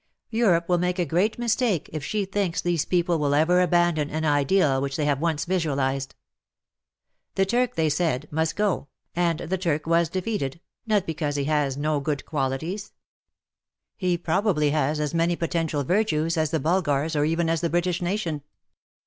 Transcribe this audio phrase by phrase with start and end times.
[0.31, 4.25] Europe will make a great mistake if she thinks these people will ever abandon an
[4.25, 6.15] Ideal which they have once visualized.
[7.35, 11.43] The Turk, they said, must go, and the Turk was defeated, not be cause he
[11.43, 12.93] has no good qualities,—
[13.95, 18.01] he probably has as many potential virtues as the Bulgars or even as the British
[18.01, 18.41] nation.